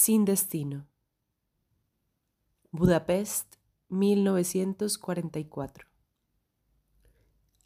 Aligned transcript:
Sin 0.00 0.24
destino. 0.24 0.86
Budapest, 2.70 3.56
1944. 3.88 5.88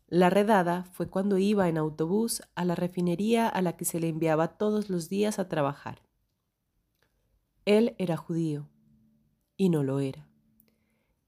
La 0.07 0.31
redada 0.31 0.85
fue 0.85 1.11
cuando 1.11 1.37
iba 1.37 1.69
en 1.69 1.77
autobús 1.77 2.43
a 2.55 2.65
la 2.65 2.75
refinería 2.75 3.51
a 3.51 3.61
la 3.61 3.77
que 3.77 3.85
se 3.85 4.01
le 4.01 4.09
enviaba 4.09 4.57
todos 4.57 4.89
los 4.89 5.11
días 5.11 5.39
a 5.39 5.51
trabajar. 5.51 6.01
Él 7.67 7.95
era 7.99 8.17
judío 8.17 8.71
y 9.59 9.69
no 9.69 9.83
lo 9.83 10.01
era. 10.01 10.27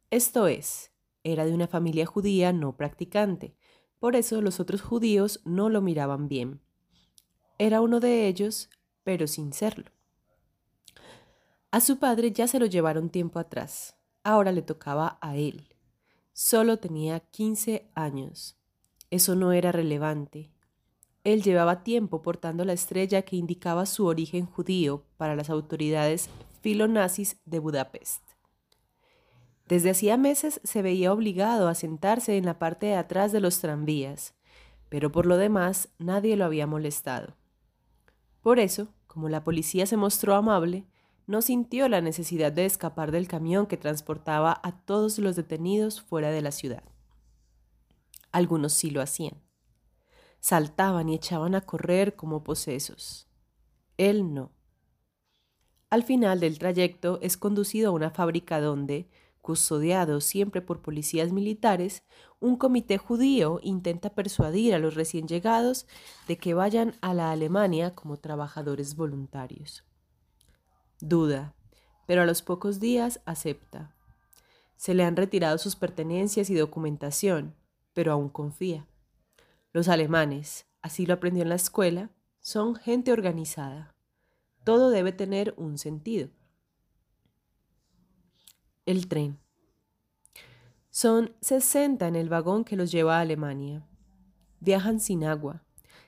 Esto 0.09 0.47
es, 0.47 0.91
era 1.23 1.45
de 1.45 1.53
una 1.53 1.69
familia 1.69 2.07
judía 2.07 2.55
no 2.55 2.79
practicante, 2.79 3.55
por 3.99 4.17
eso 4.17 4.41
los 4.41 4.59
otros 4.59 4.81
judíos 4.81 5.43
no 5.45 5.69
lo 5.69 5.83
miraban 5.83 6.29
bien. 6.29 6.63
Era 7.59 7.83
uno 7.83 8.01
de 8.01 8.27
ellos, 8.27 8.71
pero 9.03 9.27
sin 9.27 9.53
serlo. 9.53 9.93
A 11.75 11.81
su 11.81 11.99
padre 11.99 12.31
ya 12.31 12.47
se 12.47 12.61
lo 12.61 12.67
llevaron 12.67 13.11
tiempo 13.11 13.41
atrás. 13.41 13.97
Ahora 14.23 14.53
le 14.53 14.63
tocaba 14.63 15.19
a 15.21 15.35
él. 15.35 15.75
Solo 16.33 16.77
tenía 16.77 17.19
15 17.19 17.91
años. 17.97 18.57
Eso 19.11 19.35
no 19.35 19.51
era 19.51 19.73
relevante. 19.73 20.53
Él 21.25 21.43
llevaba 21.43 21.83
tiempo 21.83 22.23
portando 22.23 22.65
la 22.65 22.75
estrella 22.75 23.23
que 23.23 23.35
indicaba 23.35 23.87
su 23.87 24.07
origen 24.07 24.47
judío 24.47 25.03
para 25.17 25.35
las 25.35 25.51
autoridades 25.51 26.31
filonazis 26.61 27.39
de 27.45 27.59
Budapest. 27.59 28.23
Desde 29.67 29.91
hacía 29.91 30.17
meses 30.17 30.61
se 30.63 30.81
veía 30.81 31.13
obligado 31.13 31.67
a 31.67 31.75
sentarse 31.75 32.37
en 32.37 32.45
la 32.45 32.61
parte 32.61 32.87
de 32.87 32.95
atrás 32.95 33.33
de 33.33 33.41
los 33.41 33.59
tranvías, 33.59 34.37
pero 34.89 35.11
por 35.11 35.27
lo 35.27 35.39
demás 35.39 35.89
nadie 35.99 36.37
lo 36.37 36.45
había 36.45 36.69
molestado. 36.69 37.35
Por 38.43 38.61
eso, 38.61 38.95
como 39.09 39.29
la 39.29 39.43
policía 39.43 39.87
se 39.87 39.97
mostró 39.97 40.37
amable, 40.37 40.87
no 41.27 41.43
sintió 41.43 41.89
la 41.89 42.01
necesidad 42.01 42.53
de 42.53 42.67
escapar 42.67 43.11
del 43.11 43.29
camión 43.29 43.67
que 43.67 43.77
transportaba 43.77 44.61
a 44.63 44.81
todos 44.85 45.19
los 45.19 45.37
detenidos 45.37 46.03
fuera 46.03 46.31
de 46.31 46.43
la 46.43 46.51
ciudad. 46.51 46.83
Algunos 48.33 48.73
sí 48.73 48.91
lo 48.91 49.01
hacían. 49.01 49.41
Saltaban 50.41 51.09
y 51.09 51.15
echaban 51.15 51.55
a 51.55 51.63
correr 51.63 52.17
como 52.17 52.45
posesos. 52.45 53.29
Él 53.97 54.35
no. 54.35 54.51
Al 55.89 56.03
final 56.03 56.41
del 56.41 56.59
trayecto 56.59 57.19
es 57.23 57.37
conducido 57.37 57.91
a 57.91 57.93
una 57.93 58.11
fábrica 58.11 58.61
donde, 58.61 59.09
custodiado 59.41 60.21
siempre 60.21 60.61
por 60.61 60.83
policías 60.83 61.33
militares, 61.33 62.03
un 62.41 62.57
comité 62.57 62.99
judío 62.99 63.61
intenta 63.63 64.11
persuadir 64.11 64.75
a 64.75 64.79
los 64.79 64.95
recién 64.95 65.29
llegados 65.29 65.87
de 66.27 66.37
que 66.37 66.53
vayan 66.53 66.95
a 67.01 67.15
la 67.15 67.31
Alemania 67.31 67.95
como 67.95 68.17
trabajadores 68.17 68.97
voluntarios. 68.97 69.85
Duda, 71.07 71.55
pero 72.07 72.23
a 72.23 72.25
los 72.25 72.41
pocos 72.41 72.81
días 72.81 73.21
acepta. 73.27 73.95
Se 74.77 74.95
le 74.95 75.05
han 75.05 75.17
retirado 75.17 75.59
sus 75.59 75.77
pertenencias 75.77 76.49
y 76.49 76.55
documentación, 76.55 77.55
pero 77.93 78.11
aún 78.11 78.31
confía. 78.31 78.89
Los 79.75 79.89
alemanes, 79.89 80.67
así 80.81 81.05
lo 81.05 81.13
aprendió 81.13 81.43
en 81.43 81.51
la 81.51 81.57
escuela, 81.57 82.11
son 82.41 82.75
gente 82.75 83.13
organizada. 83.13 83.95
Todo 84.65 84.89
debe 84.89 85.13
tener 85.13 85.53
un 85.59 85.77
sentido. 85.77 86.31
El 88.87 89.09
tren. 89.09 89.39
Son 90.89 91.35
60 91.43 92.09
en 92.09 92.17
el 92.17 92.31
vagón 92.31 92.65
que 92.65 92.77
los 92.77 92.91
lleva 92.91 93.19
a 93.19 93.21
Alemania. 93.21 93.87
Viajan 94.61 95.01
sin 95.01 95.25
agua, 95.25 95.65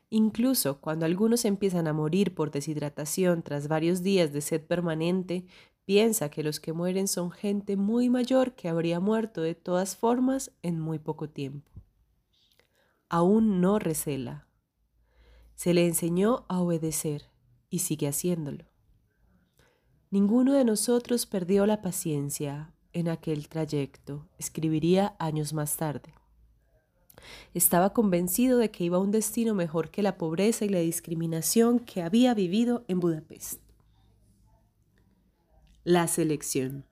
Incluso 0.09 0.81
cuando 0.81 1.05
algunos 1.05 1.45
empiezan 1.45 1.89
a 1.89 1.93
morir 1.93 2.35
por 2.35 2.51
deshidratación 2.51 3.43
tras 3.43 3.67
varios 3.67 4.03
días 4.03 4.33
de 4.33 4.41
sed 4.41 4.65
permanente, 4.65 5.47
piensa 5.85 6.31
que 6.31 6.45
los 6.45 6.61
que 6.61 6.73
mueren 6.73 7.09
son 7.09 7.31
gente 7.31 7.77
muy 7.77 8.09
mayor 8.09 8.55
que 8.55 8.69
habría 8.69 9.01
muerto 9.01 9.41
de 9.43 9.55
todas 9.55 9.97
formas 9.97 10.53
en 10.63 10.79
muy 10.79 10.98
poco 10.98 11.29
tiempo. 11.29 11.70
Aún 13.08 13.61
no 13.61 13.79
recela. 13.79 14.47
Se 15.55 15.75
le 15.75 15.86
enseñó 15.86 16.45
a 16.48 16.61
obedecer 16.61 17.30
y 17.70 17.80
sigue 17.80 18.09
haciéndolo. 18.09 18.64
Ninguno 20.11 20.53
de 20.53 20.64
nosotros 20.64 21.27
perdió 21.27 21.67
la 21.67 21.83
paciencia 21.83 22.73
en 22.92 23.09
aquel 23.09 23.48
trayecto, 23.48 24.29
escribiría 24.39 25.17
años 25.19 25.53
más 25.53 25.77
tarde. 25.77 26.14
Estaba 27.55 27.93
convencido 27.93 28.59
de 28.59 28.71
que 28.71 28.85
iba 28.85 28.97
a 28.97 29.01
un 29.01 29.11
destino 29.11 29.55
mejor 29.55 29.91
que 29.91 30.03
la 30.03 30.19
pobreza 30.19 30.65
y 30.65 30.69
la 30.69 30.81
discriminación 30.81 31.79
que 31.79 32.03
había 32.03 32.35
vivido 32.35 32.85
en 32.89 33.01
Budapest. 33.01 33.61
La 35.85 36.09
selección. 36.09 36.85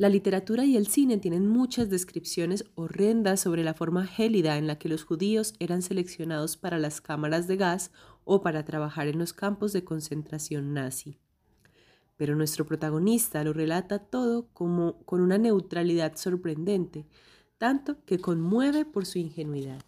La 0.00 0.08
literatura 0.08 0.64
y 0.64 0.78
el 0.78 0.86
cine 0.86 1.18
tienen 1.18 1.46
muchas 1.46 1.90
descripciones 1.90 2.64
horrendas 2.74 3.40
sobre 3.40 3.62
la 3.62 3.74
forma 3.74 4.06
gélida 4.06 4.56
en 4.56 4.66
la 4.66 4.78
que 4.78 4.88
los 4.88 5.04
judíos 5.04 5.52
eran 5.58 5.82
seleccionados 5.82 6.56
para 6.56 6.78
las 6.78 7.02
cámaras 7.02 7.46
de 7.46 7.58
gas 7.58 7.90
o 8.24 8.40
para 8.40 8.64
trabajar 8.64 9.08
en 9.08 9.18
los 9.18 9.34
campos 9.34 9.74
de 9.74 9.84
concentración 9.84 10.72
nazi. 10.72 11.18
Pero 12.16 12.34
nuestro 12.34 12.64
protagonista 12.64 13.44
lo 13.44 13.52
relata 13.52 13.98
todo 13.98 14.48
como 14.54 15.02
con 15.04 15.20
una 15.20 15.36
neutralidad 15.36 16.16
sorprendente, 16.16 17.06
tanto 17.60 18.02
que 18.06 18.18
conmueve 18.18 18.86
por 18.86 19.04
su 19.04 19.18
ingenuidad. 19.18 19.82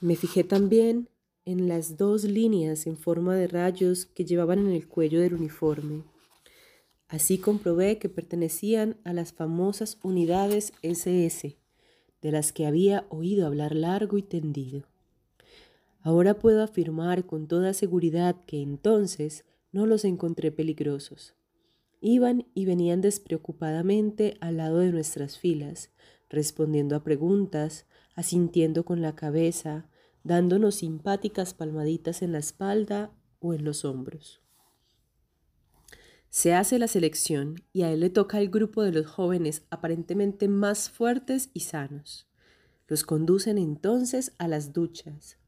Me 0.00 0.14
fijé 0.14 0.44
también 0.44 1.08
en 1.44 1.66
las 1.66 1.96
dos 1.96 2.22
líneas 2.22 2.86
en 2.86 2.96
forma 2.96 3.34
de 3.34 3.48
rayos 3.48 4.06
que 4.06 4.24
llevaban 4.24 4.60
en 4.60 4.70
el 4.70 4.86
cuello 4.86 5.20
del 5.20 5.34
uniforme. 5.34 6.04
Así 7.08 7.38
comprobé 7.38 7.98
que 7.98 8.08
pertenecían 8.08 8.96
a 9.02 9.12
las 9.12 9.32
famosas 9.32 9.98
unidades 10.04 10.72
SS, 10.82 11.56
de 12.22 12.30
las 12.30 12.52
que 12.52 12.66
había 12.66 13.04
oído 13.08 13.44
hablar 13.44 13.74
largo 13.74 14.18
y 14.18 14.22
tendido. 14.22 14.84
Ahora 16.00 16.34
puedo 16.34 16.62
afirmar 16.62 17.26
con 17.26 17.48
toda 17.48 17.74
seguridad 17.74 18.36
que 18.46 18.62
entonces 18.62 19.44
no 19.72 19.84
los 19.84 20.04
encontré 20.04 20.52
peligrosos. 20.52 21.34
Iban 22.00 22.46
y 22.54 22.64
venían 22.64 23.02
despreocupadamente 23.02 24.38
al 24.40 24.56
lado 24.56 24.78
de 24.78 24.90
nuestras 24.90 25.38
filas, 25.38 25.90
respondiendo 26.30 26.96
a 26.96 27.04
preguntas, 27.04 27.86
asintiendo 28.14 28.86
con 28.86 29.02
la 29.02 29.14
cabeza, 29.14 29.90
dándonos 30.24 30.76
simpáticas 30.76 31.52
palmaditas 31.52 32.22
en 32.22 32.32
la 32.32 32.38
espalda 32.38 33.12
o 33.38 33.52
en 33.52 33.64
los 33.64 33.84
hombros. 33.84 34.42
Se 36.30 36.54
hace 36.54 36.78
la 36.78 36.88
selección 36.88 37.56
y 37.72 37.82
a 37.82 37.92
él 37.92 38.00
le 38.00 38.08
toca 38.08 38.38
el 38.38 38.48
grupo 38.48 38.82
de 38.82 38.92
los 38.92 39.06
jóvenes 39.06 39.66
aparentemente 39.68 40.48
más 40.48 40.88
fuertes 40.88 41.50
y 41.52 41.60
sanos. 41.60 42.28
Los 42.86 43.04
conducen 43.04 43.58
entonces 43.58 44.32
a 44.38 44.48
las 44.48 44.72
duchas. 44.72 45.38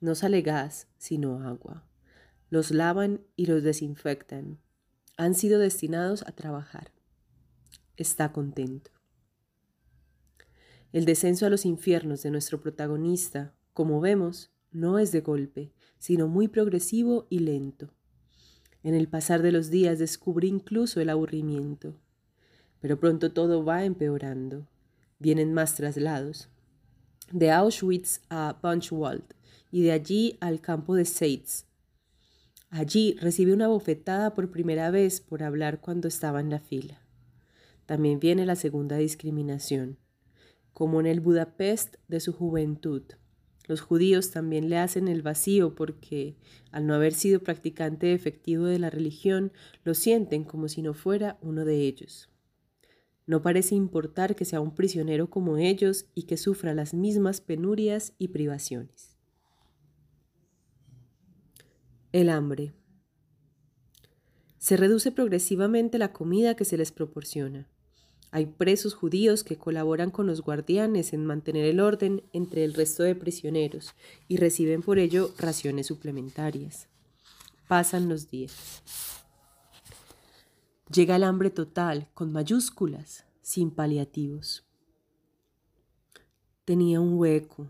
No 0.00 0.14
sale 0.14 0.42
gas, 0.42 0.88
sino 0.98 1.42
agua. 1.42 1.88
Los 2.50 2.70
lavan 2.70 3.22
y 3.34 3.46
los 3.46 3.62
desinfectan 3.62 4.60
han 5.16 5.34
sido 5.34 5.58
destinados 5.58 6.22
a 6.26 6.32
trabajar. 6.32 6.92
Está 7.96 8.32
contento. 8.32 8.90
El 10.92 11.04
descenso 11.04 11.46
a 11.46 11.50
los 11.50 11.64
infiernos 11.64 12.22
de 12.22 12.30
nuestro 12.30 12.60
protagonista, 12.60 13.54
como 13.72 14.00
vemos, 14.00 14.50
no 14.70 14.98
es 14.98 15.12
de 15.12 15.20
golpe, 15.20 15.72
sino 15.98 16.28
muy 16.28 16.48
progresivo 16.48 17.26
y 17.30 17.40
lento. 17.40 17.90
En 18.82 18.94
el 18.94 19.08
pasar 19.08 19.42
de 19.42 19.52
los 19.52 19.70
días 19.70 19.98
descubre 19.98 20.46
incluso 20.46 21.00
el 21.00 21.10
aburrimiento. 21.10 21.98
Pero 22.80 23.00
pronto 23.00 23.32
todo 23.32 23.64
va 23.64 23.84
empeorando. 23.84 24.68
Vienen 25.18 25.54
más 25.54 25.74
traslados. 25.74 26.48
De 27.32 27.50
Auschwitz 27.50 28.20
a 28.28 28.58
Buchenwald 28.62 29.24
y 29.72 29.82
de 29.82 29.92
allí 29.92 30.36
al 30.40 30.60
campo 30.60 30.94
de 30.94 31.04
Seitz, 31.04 31.64
Allí 32.76 33.16
recibe 33.18 33.54
una 33.54 33.68
bofetada 33.68 34.34
por 34.34 34.50
primera 34.50 34.90
vez 34.90 35.22
por 35.22 35.42
hablar 35.42 35.80
cuando 35.80 36.08
estaba 36.08 36.40
en 36.40 36.50
la 36.50 36.60
fila. 36.60 37.00
También 37.86 38.20
viene 38.20 38.44
la 38.44 38.54
segunda 38.54 38.98
discriminación. 38.98 39.96
Como 40.74 41.00
en 41.00 41.06
el 41.06 41.20
Budapest 41.20 41.96
de 42.06 42.20
su 42.20 42.34
juventud, 42.34 43.00
los 43.66 43.80
judíos 43.80 44.30
también 44.30 44.68
le 44.68 44.76
hacen 44.76 45.08
el 45.08 45.22
vacío 45.22 45.74
porque, 45.74 46.36
al 46.70 46.86
no 46.86 46.92
haber 46.92 47.14
sido 47.14 47.40
practicante 47.40 48.12
efectivo 48.12 48.66
de 48.66 48.78
la 48.78 48.90
religión, 48.90 49.52
lo 49.82 49.94
sienten 49.94 50.44
como 50.44 50.68
si 50.68 50.82
no 50.82 50.92
fuera 50.92 51.38
uno 51.40 51.64
de 51.64 51.76
ellos. 51.76 52.28
No 53.24 53.40
parece 53.40 53.74
importar 53.74 54.36
que 54.36 54.44
sea 54.44 54.60
un 54.60 54.74
prisionero 54.74 55.30
como 55.30 55.56
ellos 55.56 56.10
y 56.14 56.24
que 56.24 56.36
sufra 56.36 56.74
las 56.74 56.92
mismas 56.92 57.40
penurias 57.40 58.12
y 58.18 58.28
privaciones. 58.28 59.15
El 62.16 62.30
hambre. 62.30 62.72
Se 64.56 64.78
reduce 64.78 65.12
progresivamente 65.12 65.98
la 65.98 66.14
comida 66.14 66.56
que 66.56 66.64
se 66.64 66.78
les 66.78 66.90
proporciona. 66.90 67.68
Hay 68.30 68.46
presos 68.46 68.94
judíos 68.94 69.44
que 69.44 69.58
colaboran 69.58 70.10
con 70.10 70.26
los 70.26 70.40
guardianes 70.40 71.12
en 71.12 71.26
mantener 71.26 71.66
el 71.66 71.78
orden 71.78 72.22
entre 72.32 72.64
el 72.64 72.72
resto 72.72 73.02
de 73.02 73.16
prisioneros 73.16 73.92
y 74.28 74.38
reciben 74.38 74.80
por 74.80 74.98
ello 74.98 75.34
raciones 75.36 75.88
suplementarias. 75.88 76.88
Pasan 77.68 78.08
los 78.08 78.30
días. 78.30 78.82
Llega 80.90 81.16
el 81.16 81.24
hambre 81.24 81.50
total, 81.50 82.08
con 82.14 82.32
mayúsculas, 82.32 83.26
sin 83.42 83.70
paliativos. 83.70 84.64
Tenía 86.64 86.98
un 86.98 87.18
hueco, 87.18 87.68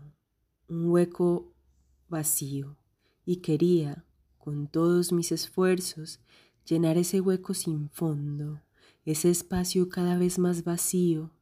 un 0.69 0.89
hueco 0.89 1.51
vacío, 2.07 2.77
y 3.25 3.41
quería, 3.41 4.05
con 4.47 4.67
todos 4.67 5.11
mis 5.11 5.33
esfuerzos, 5.33 6.21
llenar 6.65 6.97
ese 6.97 7.19
hueco 7.19 7.53
sin 7.53 7.89
fondo, 7.89 8.61
ese 9.03 9.29
espacio 9.29 9.89
cada 9.89 10.17
vez 10.17 10.39
más 10.39 10.63
vacío, 10.63 11.33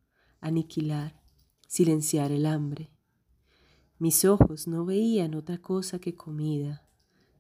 aniquilar, 0.42 1.22
silenciar 1.68 2.32
el 2.32 2.48
hambre. 2.48 2.90
Mis 4.00 4.26
ojos 4.26 4.68
no 4.68 4.86
veían 4.86 5.36
otra 5.36 5.60
cosa 5.60 6.00
que 6.00 6.16
comida, 6.16 6.84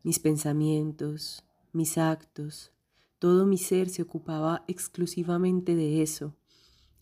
mis 0.03 0.19
pensamientos, 0.19 1.43
mis 1.73 1.97
actos, 1.97 2.71
todo 3.17 3.47
mi 3.47 3.57
ser 3.57 3.89
se 3.89 4.03
ocupaba 4.03 4.65
exclusivamente 4.67 5.75
de 5.75 6.03
eso, 6.03 6.35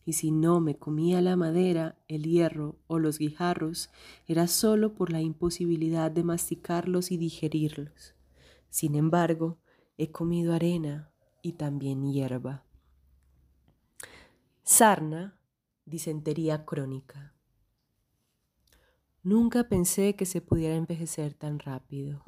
y 0.06 0.14
si 0.14 0.32
no 0.32 0.62
me 0.62 0.78
comía 0.78 1.22
la 1.22 1.36
madera, 1.36 1.98
el 2.08 2.24
hierro 2.24 2.78
o 2.88 2.98
los 2.98 3.20
guijarros, 3.20 3.90
era 4.26 4.48
solo 4.48 4.94
por 4.94 5.12
la 5.12 5.22
imposibilidad 5.22 6.10
de 6.12 6.24
masticarlos 6.24 7.12
y 7.12 7.18
digerirlos. 7.18 8.16
Sin 8.74 8.96
embargo, 8.96 9.60
he 10.00 10.12
comido 10.12 10.52
arena 10.52 11.12
y 11.44 11.54
también 11.54 12.12
hierba. 12.12 12.66
Sarna, 14.64 15.38
disentería 15.86 16.66
crónica. 16.66 17.36
Nunca 19.22 19.70
pensé 19.70 20.16
que 20.16 20.26
se 20.26 20.42
pudiera 20.42 20.74
envejecer 20.74 21.36
tan 21.36 21.60
rápido 21.60 22.24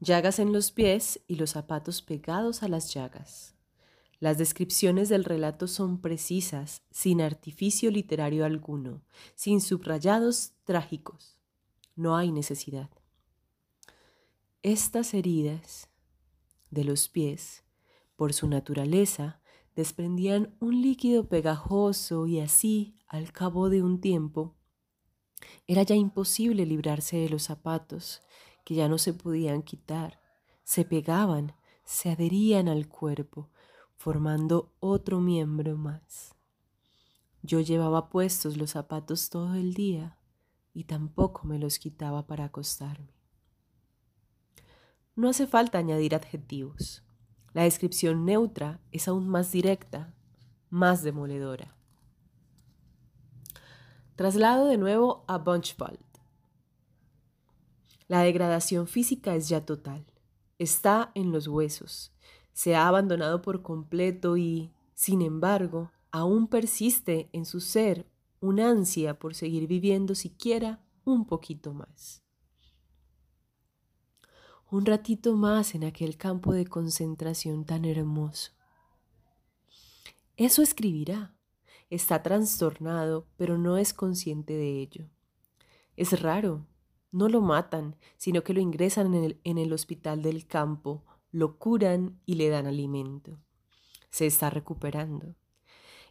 llagas 0.00 0.38
en 0.38 0.52
los 0.52 0.72
pies 0.72 1.20
y 1.28 1.36
los 1.36 1.50
zapatos 1.50 2.02
pegados 2.02 2.62
a 2.64 2.68
las 2.68 2.92
llagas. 2.92 3.54
Las 4.20 4.38
descripciones 4.38 5.08
del 5.08 5.24
relato 5.24 5.68
son 5.68 6.00
precisas, 6.00 6.82
sin 6.90 7.20
artificio 7.20 7.90
literario 7.90 8.44
alguno, 8.44 9.02
sin 9.36 9.60
subrayados 9.60 10.52
trágicos. 10.64 11.38
No 11.96 12.16
hay 12.16 12.32
necesidad. 12.32 12.90
Estas 14.64 15.12
heridas 15.12 15.90
de 16.70 16.84
los 16.84 17.10
pies, 17.10 17.64
por 18.16 18.32
su 18.32 18.48
naturaleza, 18.48 19.42
desprendían 19.76 20.56
un 20.58 20.80
líquido 20.80 21.28
pegajoso 21.28 22.26
y 22.26 22.40
así, 22.40 22.96
al 23.06 23.30
cabo 23.30 23.68
de 23.68 23.82
un 23.82 24.00
tiempo, 24.00 24.56
era 25.66 25.82
ya 25.82 25.96
imposible 25.96 26.64
librarse 26.64 27.18
de 27.18 27.28
los 27.28 27.42
zapatos 27.42 28.22
que 28.64 28.74
ya 28.74 28.88
no 28.88 28.96
se 28.96 29.12
podían 29.12 29.60
quitar, 29.60 30.22
se 30.62 30.86
pegaban, 30.86 31.54
se 31.84 32.08
adherían 32.08 32.66
al 32.66 32.88
cuerpo, 32.88 33.50
formando 33.96 34.72
otro 34.80 35.20
miembro 35.20 35.76
más. 35.76 36.36
Yo 37.42 37.60
llevaba 37.60 38.08
puestos 38.08 38.56
los 38.56 38.70
zapatos 38.70 39.28
todo 39.28 39.56
el 39.56 39.74
día 39.74 40.16
y 40.72 40.84
tampoco 40.84 41.46
me 41.46 41.58
los 41.58 41.78
quitaba 41.78 42.26
para 42.26 42.46
acostarme. 42.46 43.13
No 45.16 45.28
hace 45.28 45.46
falta 45.46 45.78
añadir 45.78 46.14
adjetivos. 46.14 47.04
La 47.52 47.62
descripción 47.62 48.24
neutra 48.24 48.80
es 48.90 49.06
aún 49.06 49.28
más 49.28 49.52
directa, 49.52 50.12
más 50.70 51.04
demoledora. 51.04 51.76
Traslado 54.16 54.66
de 54.66 54.76
nuevo 54.76 55.24
a 55.28 55.38
Bunchwald. 55.38 56.00
La 58.08 58.22
degradación 58.22 58.88
física 58.88 59.36
es 59.36 59.48
ya 59.48 59.64
total. 59.64 60.04
Está 60.58 61.12
en 61.14 61.30
los 61.30 61.46
huesos. 61.46 62.12
Se 62.52 62.74
ha 62.74 62.88
abandonado 62.88 63.40
por 63.40 63.62
completo 63.62 64.36
y, 64.36 64.72
sin 64.94 65.22
embargo, 65.22 65.92
aún 66.10 66.48
persiste 66.48 67.28
en 67.32 67.44
su 67.44 67.60
ser 67.60 68.06
una 68.40 68.68
ansia 68.68 69.18
por 69.18 69.36
seguir 69.36 69.68
viviendo 69.68 70.16
siquiera 70.16 70.84
un 71.04 71.24
poquito 71.24 71.72
más. 71.72 72.23
Un 74.74 74.86
ratito 74.86 75.36
más 75.36 75.76
en 75.76 75.84
aquel 75.84 76.16
campo 76.16 76.52
de 76.52 76.66
concentración 76.66 77.64
tan 77.64 77.84
hermoso. 77.84 78.50
Eso 80.36 80.62
escribirá. 80.62 81.32
Está 81.90 82.24
trastornado, 82.24 83.28
pero 83.36 83.56
no 83.56 83.76
es 83.76 83.94
consciente 83.94 84.52
de 84.52 84.80
ello. 84.80 85.08
Es 85.94 86.20
raro, 86.20 86.66
no 87.12 87.28
lo 87.28 87.40
matan, 87.40 87.94
sino 88.16 88.42
que 88.42 88.52
lo 88.52 88.58
ingresan 88.60 89.14
en 89.44 89.58
el, 89.58 89.72
hospital 89.72 90.22
del 90.22 90.44
campo, 90.48 91.04
lo 91.30 91.56
curan 91.56 92.20
y 92.26 92.34
le 92.34 92.48
dan 92.48 92.66
alimento. 92.66 93.38
Se 94.10 94.26
está 94.26 94.50
recuperando. 94.50 95.36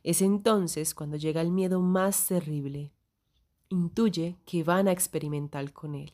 Es 0.04 0.22
entonces 0.22 0.96
cuando 0.96 1.18
llega 1.18 1.42
el 1.42 1.52
miedo 1.52 1.82
más 1.82 2.28
terrible. 2.28 2.94
Intuye 3.68 4.38
que 4.46 4.64
van 4.64 4.88
a 4.88 4.94
experimentar 4.94 5.74
con 5.74 5.96
él. 5.96 6.14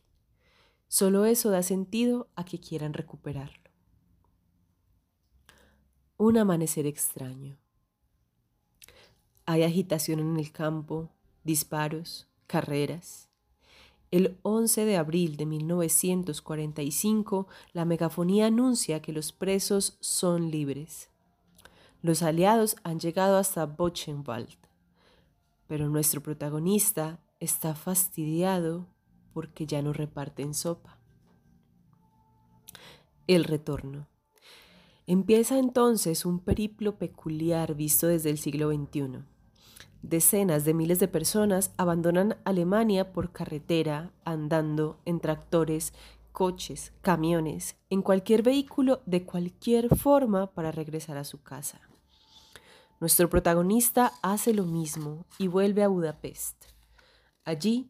Solo 0.91 1.25
eso 1.25 1.51
da 1.51 1.61
sentido 1.61 2.29
a 2.35 2.43
que 2.43 2.59
quieran 2.59 2.93
recuperarlo. 2.93 3.69
Un 6.17 6.39
amanecer 6.39 6.87
extraño. 6.87 7.59
Hay 9.45 9.61
agitación 9.61 10.19
en 10.19 10.39
el 10.39 10.51
campo, 10.51 11.11
disparos, 11.43 12.27
carreras. 12.47 13.29
El 14.09 14.39
11 14.41 14.85
de 14.85 14.97
abril 14.97 15.37
de 15.37 15.45
1945, 15.45 17.47
la 17.71 17.85
megafonía 17.85 18.47
anuncia 18.47 18.99
que 18.99 19.13
los 19.13 19.31
presos 19.31 19.95
son 19.99 20.49
libres. 20.49 21.11
Los 22.01 22.23
aliados 22.23 22.77
han 22.83 22.99
llegado 22.99 23.37
hasta 23.37 23.67
Bochenwald, 23.67 24.57
pero 25.67 25.87
nuestro 25.87 26.23
protagonista 26.23 27.19
está 27.39 27.75
fastidiado 27.75 28.87
porque 29.39 29.65
ya 29.65 29.81
no 29.81 29.93
reparten 29.93 30.53
sopa. 30.53 30.97
El 33.25 33.45
retorno. 33.45 34.09
Empieza 35.07 35.57
entonces 35.57 36.25
un 36.25 36.41
periplo 36.41 36.97
peculiar 36.97 37.73
visto 37.73 38.07
desde 38.07 38.31
el 38.31 38.37
siglo 38.37 38.69
XXI. 38.69 39.23
Decenas 40.01 40.65
de 40.65 40.73
miles 40.73 40.99
de 40.99 41.07
personas 41.07 41.71
abandonan 41.77 42.35
Alemania 42.43 43.13
por 43.13 43.31
carretera, 43.31 44.11
andando, 44.25 44.99
en 45.05 45.21
tractores, 45.21 45.93
coches, 46.33 46.91
camiones, 47.01 47.77
en 47.89 48.01
cualquier 48.01 48.43
vehículo 48.43 49.01
de 49.05 49.23
cualquier 49.23 49.95
forma 49.95 50.47
para 50.47 50.73
regresar 50.73 51.15
a 51.15 51.23
su 51.23 51.41
casa. 51.41 51.79
Nuestro 52.99 53.29
protagonista 53.29 54.11
hace 54.21 54.53
lo 54.53 54.65
mismo 54.65 55.25
y 55.37 55.47
vuelve 55.47 55.81
a 55.81 55.87
Budapest. 55.87 56.65
Allí, 57.45 57.89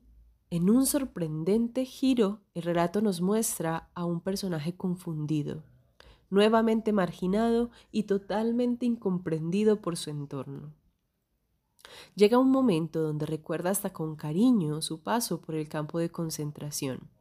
en 0.51 0.70
un 0.72 0.88
sorprendente 0.88 1.86
giro, 1.86 2.41
el 2.56 2.63
relato 2.63 3.01
nos 3.01 3.22
muestra 3.22 3.91
a 3.94 4.06
un 4.06 4.20
personaje 4.20 4.75
confundido, 4.75 5.63
nuevamente 6.32 6.91
marginado 6.91 7.70
y 7.91 8.03
totalmente 8.03 8.88
incomprendido 8.88 9.79
por 9.79 9.96
su 9.96 10.10
entorno. 10.10 10.74
Llega 12.15 12.39
un 12.39 12.50
momento 12.50 13.01
donde 13.01 13.27
recuerda 13.27 13.70
hasta 13.70 13.94
con 13.94 14.15
cariño 14.15 14.82
su 14.82 15.01
paso 15.01 15.39
por 15.39 15.53
el 15.53 15.70
campo 15.70 16.00
de 16.00 16.10
concentración. 16.10 17.12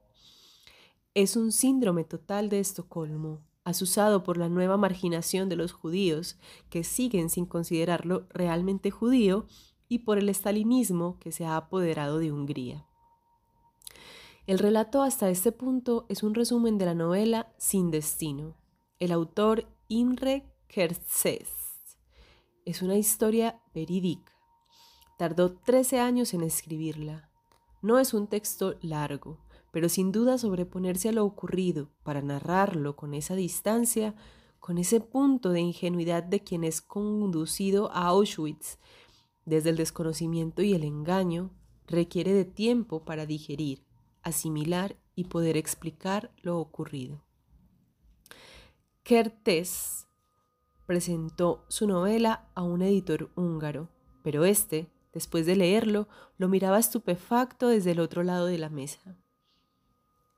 Es 1.12 1.36
un 1.36 1.52
síndrome 1.52 2.04
total 2.04 2.48
de 2.48 2.60
Estocolmo, 2.60 3.42
asusado 3.64 4.24
por 4.24 4.38
la 4.38 4.48
nueva 4.48 4.78
marginación 4.78 5.50
de 5.50 5.56
los 5.56 5.72
judíos, 5.72 6.38
que 6.70 6.82
siguen 6.82 7.28
sin 7.28 7.44
considerarlo 7.44 8.26
realmente 8.30 8.90
judío, 8.90 9.46
y 9.90 10.00
por 10.00 10.18
el 10.18 10.30
estalinismo 10.30 11.18
que 11.18 11.32
se 11.32 11.44
ha 11.44 11.56
apoderado 11.56 12.18
de 12.18 12.32
Hungría. 12.32 12.87
El 14.48 14.58
relato 14.58 15.02
hasta 15.02 15.28
este 15.28 15.52
punto 15.52 16.06
es 16.08 16.22
un 16.22 16.34
resumen 16.34 16.78
de 16.78 16.86
la 16.86 16.94
novela 16.94 17.52
Sin 17.58 17.90
Destino. 17.90 18.56
El 18.98 19.12
autor 19.12 19.68
Imre 19.88 20.50
Kertész. 20.68 21.50
Es 22.64 22.80
una 22.80 22.96
historia 22.96 23.60
verídica 23.74 24.32
Tardó 25.18 25.52
13 25.52 26.00
años 26.00 26.32
en 26.32 26.42
escribirla. 26.42 27.30
No 27.82 27.98
es 27.98 28.14
un 28.14 28.26
texto 28.26 28.76
largo, 28.80 29.44
pero 29.70 29.90
sin 29.90 30.12
duda 30.12 30.38
sobreponerse 30.38 31.10
a 31.10 31.12
lo 31.12 31.26
ocurrido 31.26 31.90
para 32.02 32.22
narrarlo 32.22 32.96
con 32.96 33.12
esa 33.12 33.34
distancia, 33.34 34.14
con 34.60 34.78
ese 34.78 35.02
punto 35.02 35.50
de 35.50 35.60
ingenuidad 35.60 36.22
de 36.22 36.40
quien 36.40 36.64
es 36.64 36.80
conducido 36.80 37.92
a 37.92 38.06
Auschwitz 38.06 38.78
desde 39.44 39.68
el 39.68 39.76
desconocimiento 39.76 40.62
y 40.62 40.72
el 40.72 40.84
engaño, 40.84 41.50
requiere 41.86 42.32
de 42.32 42.46
tiempo 42.46 43.04
para 43.04 43.26
digerir, 43.26 43.87
asimilar 44.22 44.96
y 45.14 45.24
poder 45.24 45.56
explicar 45.56 46.30
lo 46.42 46.58
ocurrido. 46.58 47.22
Kertész 49.02 50.06
presentó 50.86 51.64
su 51.68 51.86
novela 51.86 52.48
a 52.54 52.62
un 52.62 52.82
editor 52.82 53.30
húngaro, 53.36 53.88
pero 54.22 54.44
este 54.44 54.90
Después 55.12 55.46
de 55.46 55.56
leerlo, 55.56 56.06
lo 56.36 56.48
miraba 56.48 56.78
estupefacto 56.78 57.68
desde 57.68 57.92
el 57.92 58.00
otro 58.00 58.22
lado 58.22 58.46
de 58.46 58.58
la 58.58 58.68
mesa. 58.68 59.16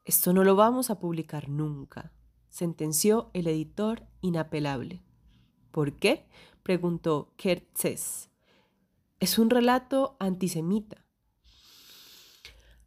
Esto 0.05 0.33
no 0.33 0.45
lo 0.45 0.57
vamos 0.57 0.91
a 0.91 0.99
publicar 0.99 1.49
nunca, 1.49 2.13
sentenció 2.49 3.31
el 3.35 3.47
editor 3.47 4.07
inapelable. 4.21 5.03
¿Por 5.71 5.95
qué? 5.95 6.27
preguntó 6.63 7.33
Kertzes. 7.37 8.31
Es 9.19 9.39
un 9.39 9.51
relato 9.51 10.17
antisemita. 10.19 11.00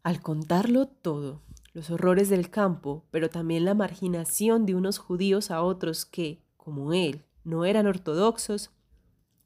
Al 0.04 0.22
contarlo 0.22 0.86
todo, 0.88 1.42
los 1.72 1.90
horrores 1.90 2.28
del 2.30 2.50
campo, 2.50 3.06
pero 3.10 3.30
también 3.30 3.64
la 3.64 3.74
marginación 3.74 4.66
de 4.66 4.76
unos 4.76 4.98
judíos 4.98 5.50
a 5.50 5.62
otros 5.62 6.06
que, 6.06 6.44
como 6.58 6.92
él, 6.92 7.24
no 7.46 7.64
eran 7.64 7.88
ortodoxos, 7.88 8.72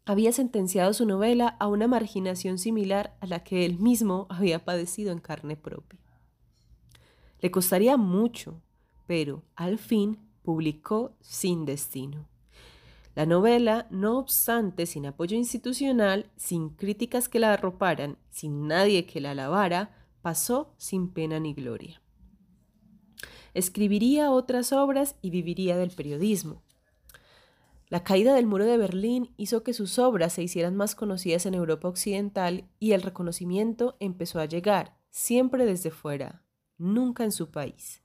había 0.04 0.32
sentenciado 0.32 0.94
su 0.94 1.06
novela 1.06 1.58
a 1.60 1.68
una 1.68 1.88
marginación 1.88 2.58
similar 2.58 3.16
a 3.22 3.28
la 3.28 3.44
que 3.44 3.66
él 3.66 3.78
mismo 3.78 4.26
había 4.32 4.66
padecido 4.66 5.12
en 5.12 5.20
carne 5.20 5.56
propia. 5.56 6.00
Le 7.40 7.52
costaría 7.52 7.96
mucho, 7.96 8.64
pero 9.06 9.44
al 9.56 9.78
fin 9.78 10.18
publicó 10.42 11.16
Sin 11.22 11.66
Destino. 11.66 12.28
La 13.14 13.28
novela, 13.28 13.86
no 13.92 14.18
obstante, 14.18 14.88
sin 14.88 15.06
apoyo 15.06 15.38
institucional, 15.38 16.32
sin 16.36 16.70
críticas 16.70 17.30
que 17.30 17.40
la 17.40 17.54
arroparan, 17.54 18.18
sin 18.32 18.68
nadie 18.68 19.06
que 19.06 19.22
la 19.22 19.32
alabara, 19.32 19.97
pasó 20.28 20.74
sin 20.76 21.14
pena 21.14 21.40
ni 21.40 21.54
gloria. 21.54 22.02
Escribiría 23.54 24.30
otras 24.30 24.74
obras 24.74 25.16
y 25.22 25.30
viviría 25.30 25.78
del 25.78 25.92
periodismo. 25.92 26.64
La 27.88 28.04
caída 28.04 28.36
del 28.36 28.46
muro 28.46 28.66
de 28.66 28.76
Berlín 28.76 29.34
hizo 29.38 29.64
que 29.64 29.72
sus 29.72 29.98
obras 30.00 30.34
se 30.34 30.44
hicieran 30.44 30.76
más 30.76 30.96
conocidas 30.96 31.46
en 31.46 31.54
Europa 31.54 31.88
Occidental 31.88 32.68
y 32.78 32.92
el 32.92 33.04
reconocimiento 33.04 33.96
empezó 34.02 34.42
a 34.42 34.46
llegar, 34.48 34.98
siempre 35.12 35.66
desde 35.66 35.92
fuera, 35.92 36.44
nunca 36.78 37.24
en 37.24 37.32
su 37.32 37.50
país. 37.50 38.04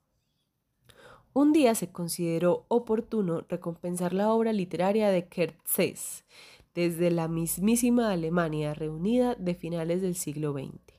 Un 1.32 1.52
día 1.52 1.74
se 1.74 1.90
consideró 1.90 2.66
oportuno 2.68 3.44
recompensar 3.48 4.12
la 4.12 4.32
obra 4.32 4.52
literaria 4.52 5.08
de 5.08 5.26
Kertzes 5.26 6.24
desde 6.72 7.10
la 7.10 7.26
mismísima 7.26 8.12
Alemania 8.12 8.74
reunida 8.74 9.34
de 9.34 9.56
finales 9.56 10.02
del 10.02 10.14
siglo 10.14 10.52
XX. 10.52 10.91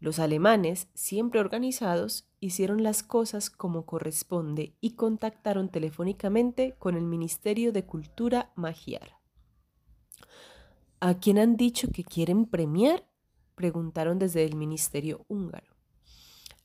Los 0.00 0.18
alemanes, 0.18 0.88
siempre 0.94 1.40
organizados, 1.40 2.26
hicieron 2.40 2.82
las 2.82 3.02
cosas 3.02 3.50
como 3.50 3.86
corresponde 3.86 4.74
y 4.80 4.92
contactaron 4.92 5.68
telefónicamente 5.68 6.74
con 6.78 6.96
el 6.96 7.04
Ministerio 7.04 7.72
de 7.72 7.84
Cultura 7.84 8.50
Magyar. 8.56 9.18
¿A 11.00 11.14
quién 11.14 11.38
han 11.38 11.56
dicho 11.56 11.88
que 11.92 12.04
quieren 12.04 12.46
premiar? 12.46 13.06
preguntaron 13.54 14.18
desde 14.18 14.44
el 14.44 14.56
Ministerio 14.56 15.26
húngaro 15.28 15.70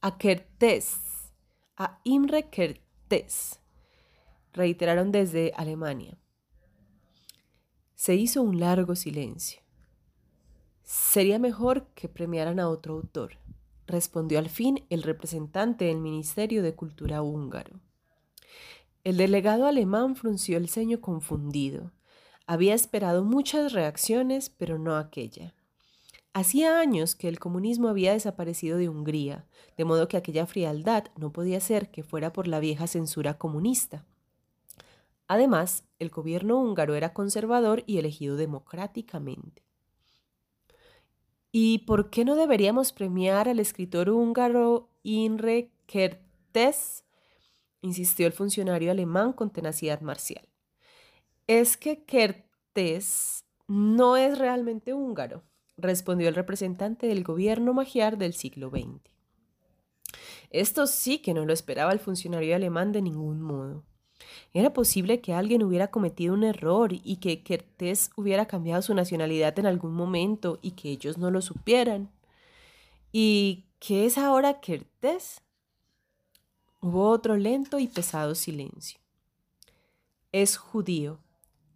a 0.06 0.20
Kertész, 0.20 1.32
a 1.78 2.00
Imre 2.04 2.48
Kertész, 2.52 3.60
reiteraron 4.54 5.12
desde 5.12 5.52
Alemania. 5.56 6.20
Se 7.96 8.14
hizo 8.14 8.44
un 8.44 8.60
largo 8.60 8.96
silencio. 8.96 9.65
Sería 10.86 11.40
mejor 11.40 11.88
que 11.96 12.08
premiaran 12.08 12.60
a 12.60 12.70
otro 12.70 12.94
autor, 12.94 13.40
respondió 13.88 14.38
al 14.38 14.50
fin 14.50 14.86
el 14.92 15.02
representante 15.02 15.86
del 15.86 16.00
Ministerio 16.00 16.62
de 16.62 16.76
Cultura 16.76 17.24
húngaro. 17.24 17.80
El 19.04 19.18
delegado 19.18 19.66
alemán 19.66 20.16
frunció 20.16 20.58
el 20.58 20.70
ceño 20.70 21.02
confundido. 21.02 21.92
Había 22.46 22.76
esperado 22.76 23.24
muchas 23.24 23.74
reacciones, 23.74 24.52
pero 24.52 24.78
no 24.78 24.96
aquella. 24.96 25.56
Hacía 26.34 26.80
años 26.80 27.16
que 27.16 27.30
el 27.30 27.40
comunismo 27.40 27.88
había 27.88 28.14
desaparecido 28.14 28.78
de 28.78 28.88
Hungría, 28.88 29.48
de 29.78 29.86
modo 29.86 30.08
que 30.08 30.18
aquella 30.18 30.46
frialdad 30.46 31.06
no 31.18 31.32
podía 31.32 31.60
ser 31.62 31.90
que 31.90 32.04
fuera 32.04 32.32
por 32.32 32.48
la 32.48 32.60
vieja 32.60 32.86
censura 32.86 33.40
comunista. 33.40 34.06
Además, 35.28 35.84
el 35.98 36.12
gobierno 36.12 36.60
húngaro 36.60 36.94
era 36.94 37.12
conservador 37.12 37.84
y 37.88 37.98
elegido 37.98 38.36
democráticamente. 38.36 39.65
¿Y 41.58 41.78
por 41.86 42.10
qué 42.10 42.26
no 42.26 42.36
deberíamos 42.36 42.92
premiar 42.92 43.48
al 43.48 43.62
escritor 43.62 44.10
húngaro 44.10 44.90
Inre 45.04 45.72
Kertész? 45.86 47.06
insistió 47.80 48.28
el 48.28 48.34
funcionario 48.34 48.92
alemán 48.92 49.32
con 49.32 49.52
tenacidad 49.52 50.02
marcial. 50.02 50.50
Es 51.48 51.78
que 51.78 52.04
Kertész 52.04 53.46
no 53.70 54.18
es 54.18 54.38
realmente 54.38 54.94
húngaro 54.94 55.44
respondió 55.78 56.28
el 56.28 56.36
representante 56.36 57.08
del 57.08 57.24
gobierno 57.24 57.74
magiar 57.74 58.18
del 58.18 58.34
siglo 58.34 58.70
XX. 58.70 59.00
Esto 60.50 60.88
sí 60.88 61.20
que 61.20 61.34
no 61.34 61.46
lo 61.46 61.54
esperaba 61.54 61.94
el 61.94 62.00
funcionario 62.00 62.54
alemán 62.54 62.92
de 62.92 63.02
ningún 63.02 63.40
modo. 63.40 63.86
Era 64.54 64.74
posible 64.74 65.20
que 65.22 65.34
alguien 65.34 65.64
hubiera 65.64 65.90
cometido 65.92 66.34
un 66.34 66.44
error 66.44 66.94
y 66.94 67.18
que 67.18 67.44
Kertész 67.44 68.10
hubiera 68.16 68.46
cambiado 68.46 68.82
su 68.82 68.94
nacionalidad 68.94 69.58
en 69.60 69.66
algún 69.66 69.94
momento 69.94 70.60
y 70.62 70.72
que 70.72 70.90
ellos 70.90 71.18
no 71.18 71.32
lo 71.32 71.42
supieran. 71.42 72.10
¿Y 73.12 73.66
qué 73.80 74.06
es 74.06 74.18
ahora 74.18 74.62
Kertész? 74.62 75.42
Hubo 76.82 77.10
otro 77.10 77.36
lento 77.36 77.80
y 77.80 77.88
pesado 77.88 78.36
silencio. 78.36 79.00
Es 80.32 80.58
judío, 80.58 81.20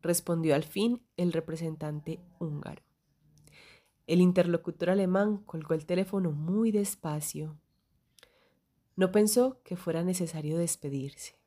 respondió 0.02 0.54
al 0.54 0.64
fin 0.64 1.02
el 1.18 1.34
representante 1.34 2.20
húngaro. 2.40 2.84
El 4.06 4.22
interlocutor 4.22 4.90
alemán 4.90 5.38
colgó 5.38 5.74
el 5.74 5.86
teléfono 5.86 6.32
muy 6.32 6.72
despacio. 6.72 7.58
No 8.96 9.12
pensó 9.12 9.62
que 9.64 9.76
fuera 9.76 10.04
necesario 10.04 10.58
despedirse. 10.58 11.39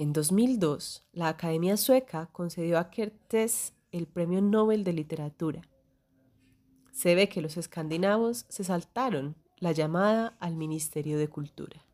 En 0.00 0.12
2002, 0.12 1.04
la 1.10 1.26
Academia 1.26 1.76
Sueca 1.76 2.28
concedió 2.30 2.78
a 2.78 2.88
Kertész 2.88 3.72
el 3.90 4.06
Premio 4.06 4.40
Nobel 4.40 4.84
de 4.84 4.92
Literatura. 4.92 5.62
Se 6.92 7.16
ve 7.16 7.28
que 7.28 7.42
los 7.42 7.56
escandinavos 7.56 8.46
se 8.48 8.62
saltaron 8.62 9.34
la 9.56 9.72
llamada 9.72 10.36
al 10.38 10.54
Ministerio 10.54 11.18
de 11.18 11.26
Cultura. 11.26 11.84